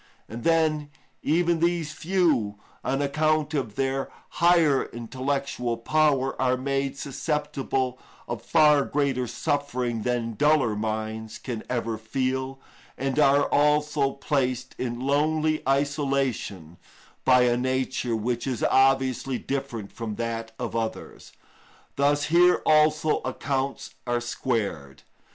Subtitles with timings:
[0.27, 0.89] And then,
[1.21, 4.09] even these few, on account of their
[4.41, 11.99] higher intellectual power, are made susceptible of far greater suffering than duller minds can ever
[11.99, 12.59] feel,
[12.97, 16.77] and are also placed in lonely isolation
[17.23, 21.31] by a nature which is obviously different from that of others;
[21.95, 25.03] thus here also accounts are squared.